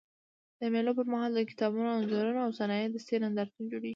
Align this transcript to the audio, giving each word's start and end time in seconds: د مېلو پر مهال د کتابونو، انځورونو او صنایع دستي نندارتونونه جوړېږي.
د 0.59 0.61
مېلو 0.73 0.91
پر 0.97 1.05
مهال 1.13 1.31
د 1.35 1.39
کتابونو، 1.51 1.89
انځورونو 1.97 2.39
او 2.45 2.51
صنایع 2.59 2.87
دستي 2.89 3.15
نندارتونونه 3.23 3.69
جوړېږي. 3.71 3.89